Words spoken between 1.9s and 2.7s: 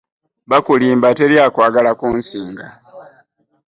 kunsinga.